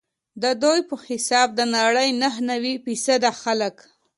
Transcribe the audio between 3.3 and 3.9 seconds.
خلک.